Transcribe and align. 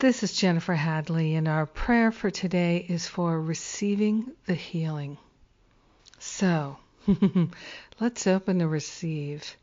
This 0.00 0.22
is 0.22 0.32
Jennifer 0.32 0.74
Hadley, 0.74 1.34
and 1.34 1.48
our 1.48 1.66
prayer 1.66 2.12
for 2.12 2.30
today 2.30 2.86
is 2.88 3.08
for 3.08 3.40
receiving 3.42 4.30
the 4.46 4.54
healing. 4.54 5.18
So, 6.20 6.76
let's 8.00 8.28
open 8.28 8.60
to 8.60 8.68
receive. 8.68 9.56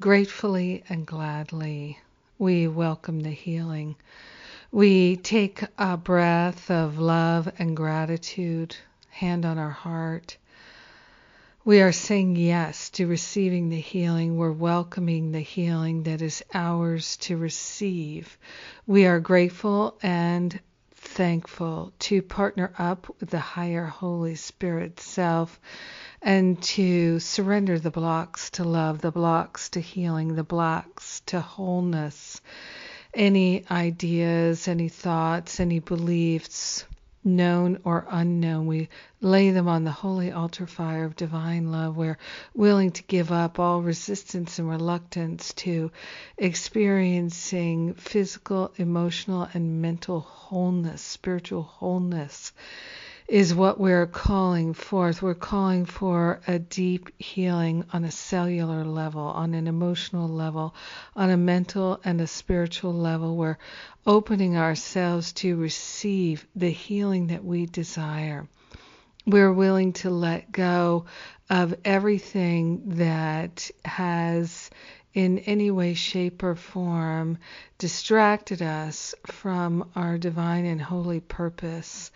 Gratefully 0.00 0.82
and 0.88 1.06
gladly, 1.06 2.00
we 2.36 2.66
welcome 2.66 3.20
the 3.20 3.30
healing. 3.30 3.94
We 4.72 5.18
take 5.18 5.62
a 5.78 5.96
breath 5.96 6.68
of 6.68 6.98
love 6.98 7.48
and 7.56 7.76
gratitude, 7.76 8.74
hand 9.10 9.44
on 9.44 9.56
our 9.56 9.70
heart. 9.70 10.36
We 11.66 11.80
are 11.80 11.90
saying 11.90 12.36
yes 12.36 12.90
to 12.90 13.08
receiving 13.08 13.70
the 13.70 13.80
healing. 13.80 14.36
We're 14.36 14.52
welcoming 14.52 15.32
the 15.32 15.40
healing 15.40 16.04
that 16.04 16.22
is 16.22 16.44
ours 16.54 17.16
to 17.22 17.36
receive. 17.36 18.38
We 18.86 19.04
are 19.06 19.18
grateful 19.18 19.98
and 20.00 20.60
thankful 20.92 21.92
to 21.98 22.22
partner 22.22 22.72
up 22.78 23.08
with 23.18 23.30
the 23.30 23.40
higher 23.40 23.86
Holy 23.86 24.36
Spirit 24.36 25.00
self 25.00 25.58
and 26.22 26.62
to 26.62 27.18
surrender 27.18 27.80
the 27.80 27.90
blocks 27.90 28.48
to 28.50 28.62
love, 28.62 29.00
the 29.00 29.10
blocks 29.10 29.68
to 29.70 29.80
healing, 29.80 30.36
the 30.36 30.44
blocks 30.44 31.20
to 31.26 31.40
wholeness. 31.40 32.40
Any 33.12 33.64
ideas, 33.68 34.68
any 34.68 34.88
thoughts, 34.88 35.58
any 35.58 35.80
beliefs 35.80 36.84
known 37.26 37.78
or 37.84 38.06
unknown. 38.08 38.66
We 38.66 38.88
lay 39.20 39.50
them 39.50 39.68
on 39.68 39.84
the 39.84 39.90
holy 39.90 40.30
altar 40.32 40.66
fire 40.66 41.04
of 41.04 41.16
divine 41.16 41.70
love. 41.72 41.96
We're 41.96 42.18
willing 42.54 42.92
to 42.92 43.02
give 43.02 43.32
up 43.32 43.58
all 43.58 43.82
resistance 43.82 44.58
and 44.58 44.68
reluctance 44.70 45.52
to 45.54 45.90
experiencing 46.38 47.94
physical, 47.94 48.72
emotional, 48.76 49.48
and 49.52 49.82
mental 49.82 50.20
wholeness, 50.20 51.02
spiritual 51.02 51.64
wholeness 51.64 52.52
is 53.28 53.54
what 53.54 53.80
we're 53.80 54.06
calling 54.06 54.72
forth. 54.72 55.20
We're 55.20 55.34
calling 55.34 55.84
for 55.84 56.40
a 56.46 56.58
deep 56.58 57.10
healing 57.20 57.84
on 57.92 58.04
a 58.04 58.10
cellular 58.10 58.84
level, 58.84 59.22
on 59.22 59.54
an 59.54 59.66
emotional 59.66 60.28
level, 60.28 60.74
on 61.16 61.30
a 61.30 61.36
mental 61.36 62.00
and 62.04 62.20
a 62.20 62.26
spiritual 62.26 62.94
level. 62.94 63.36
We're 63.36 63.58
opening 64.06 64.56
ourselves 64.56 65.32
to 65.34 65.56
receive 65.56 66.46
the 66.54 66.70
healing 66.70 67.28
that 67.28 67.44
we 67.44 67.66
desire. 67.66 68.46
We're 69.28 69.52
willing 69.52 69.92
to 69.94 70.10
let 70.10 70.52
go 70.52 71.06
of 71.50 71.74
everything 71.84 72.82
that 72.96 73.68
has 73.84 74.70
in 75.14 75.38
any 75.40 75.72
way, 75.72 75.94
shape, 75.94 76.44
or 76.44 76.54
form 76.54 77.38
distracted 77.78 78.62
us 78.62 79.16
from 79.26 79.90
our 79.96 80.16
divine 80.16 80.64
and 80.64 80.80
holy 80.80 81.18
purpose. 81.18 82.12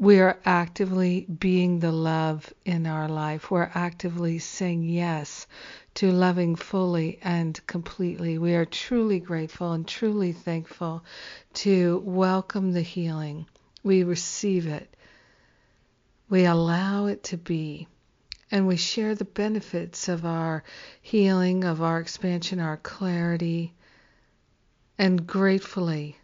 We 0.00 0.18
are 0.18 0.36
actively 0.44 1.26
being 1.26 1.78
the 1.78 1.92
love 1.92 2.52
in 2.64 2.88
our 2.88 3.08
life. 3.08 3.52
We're 3.52 3.70
actively 3.74 4.40
saying 4.40 4.82
yes 4.82 5.46
to 5.94 6.10
loving 6.10 6.56
fully 6.56 7.20
and 7.22 7.64
completely. 7.68 8.36
We 8.36 8.54
are 8.54 8.64
truly 8.64 9.20
grateful 9.20 9.74
and 9.74 9.86
truly 9.86 10.32
thankful 10.32 11.04
to 11.54 12.02
welcome 12.04 12.72
the 12.72 12.82
healing. 12.82 13.46
We 13.84 14.02
receive 14.02 14.66
it. 14.66 14.92
We 16.30 16.44
allow 16.44 17.06
it 17.06 17.24
to 17.24 17.36
be 17.36 17.88
and 18.50 18.66
we 18.66 18.76
share 18.76 19.14
the 19.14 19.24
benefits 19.24 20.08
of 20.08 20.24
our 20.24 20.64
healing, 21.02 21.64
of 21.64 21.82
our 21.82 22.00
expansion, 22.00 22.60
our 22.60 22.78
clarity, 22.78 23.74
and 24.98 25.26
gratefully 25.26 26.18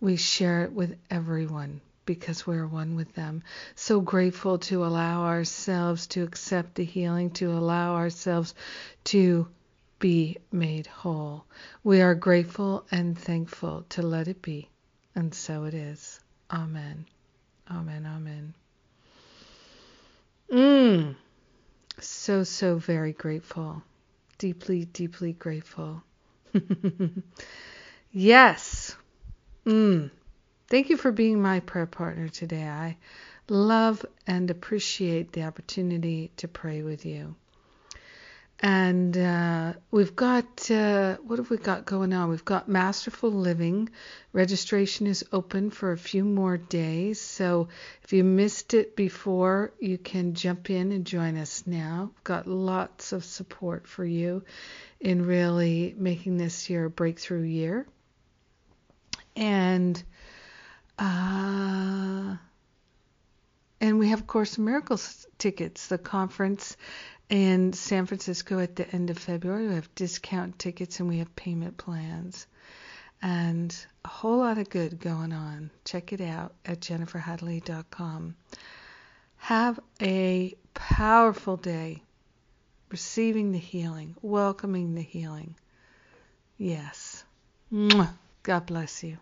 we 0.00 0.16
share 0.16 0.64
it 0.64 0.72
with 0.72 0.96
everyone 1.10 1.80
because 2.04 2.46
we're 2.46 2.66
one 2.66 2.94
with 2.94 3.14
them. 3.14 3.42
So 3.74 4.00
grateful 4.00 4.58
to 4.58 4.84
allow 4.84 5.24
ourselves 5.24 6.06
to 6.08 6.22
accept 6.22 6.74
the 6.74 6.84
healing, 6.84 7.30
to 7.32 7.50
allow 7.52 7.94
ourselves 7.94 8.54
to 9.04 9.48
be 9.98 10.36
made 10.52 10.86
whole. 10.86 11.46
We 11.82 12.02
are 12.02 12.14
grateful 12.14 12.84
and 12.90 13.18
thankful 13.18 13.86
to 13.90 14.02
let 14.02 14.28
it 14.28 14.42
be, 14.42 14.68
and 15.14 15.34
so 15.34 15.64
it 15.64 15.74
is. 15.74 16.20
Amen. 16.50 17.06
Amen. 17.70 18.06
Amen. 18.06 18.54
Mm. 20.52 21.16
So, 22.00 22.44
so 22.44 22.76
very 22.76 23.12
grateful. 23.12 23.82
Deeply, 24.38 24.84
deeply 24.84 25.32
grateful. 25.32 26.02
yes. 28.12 28.96
Mm. 29.64 30.10
Thank 30.68 30.90
you 30.90 30.96
for 30.96 31.12
being 31.12 31.40
my 31.40 31.60
prayer 31.60 31.86
partner 31.86 32.28
today. 32.28 32.66
I 32.66 32.96
love 33.48 34.04
and 34.26 34.50
appreciate 34.50 35.32
the 35.32 35.44
opportunity 35.44 36.30
to 36.38 36.48
pray 36.48 36.82
with 36.82 37.06
you. 37.06 37.34
And 38.60 39.16
uh, 39.16 39.63
we've 40.04 40.16
got, 40.16 40.70
uh, 40.70 41.16
what 41.26 41.38
have 41.38 41.48
we 41.48 41.56
got 41.56 41.86
going 41.86 42.12
on? 42.12 42.28
We've 42.28 42.44
got 42.44 42.68
Masterful 42.68 43.30
Living. 43.30 43.88
Registration 44.34 45.06
is 45.06 45.24
open 45.32 45.70
for 45.70 45.92
a 45.92 45.96
few 45.96 46.26
more 46.26 46.58
days. 46.58 47.18
So 47.18 47.68
if 48.02 48.12
you 48.12 48.22
missed 48.22 48.74
it 48.74 48.96
before, 48.96 49.72
you 49.80 49.96
can 49.96 50.34
jump 50.34 50.68
in 50.68 50.92
and 50.92 51.06
join 51.06 51.38
us 51.38 51.66
now. 51.66 52.10
We've 52.14 52.24
got 52.24 52.46
lots 52.46 53.14
of 53.14 53.24
support 53.24 53.86
for 53.88 54.04
you 54.04 54.44
in 55.00 55.24
really 55.24 55.94
making 55.96 56.36
this 56.36 56.68
year 56.68 56.84
a 56.84 56.90
breakthrough 56.90 57.44
year. 57.44 57.86
And, 59.34 60.02
uh, 60.98 62.36
and 63.80 63.98
we 63.98 64.08
have, 64.10 64.26
course, 64.26 64.58
Miracles 64.58 65.26
tickets, 65.38 65.86
the 65.86 65.96
conference 65.96 66.76
in 67.28 67.72
San 67.72 68.06
Francisco 68.06 68.58
at 68.58 68.76
the 68.76 68.88
end 68.90 69.10
of 69.10 69.18
February. 69.18 69.68
We 69.68 69.74
have 69.74 69.94
discount 69.94 70.58
tickets 70.58 71.00
and 71.00 71.08
we 71.08 71.18
have 71.18 71.34
payment 71.36 71.76
plans. 71.76 72.46
And 73.22 73.74
a 74.04 74.08
whole 74.08 74.38
lot 74.38 74.58
of 74.58 74.68
good 74.68 75.00
going 75.00 75.32
on. 75.32 75.70
Check 75.84 76.12
it 76.12 76.20
out 76.20 76.54
at 76.64 76.80
jenniferhadley.com. 76.80 78.36
Have 79.36 79.80
a 80.00 80.54
powerful 80.74 81.56
day 81.56 82.02
receiving 82.90 83.52
the 83.52 83.58
healing, 83.58 84.14
welcoming 84.20 84.94
the 84.94 85.02
healing. 85.02 85.54
Yes. 86.58 87.24
God 88.42 88.66
bless 88.66 89.02
you. 89.02 89.18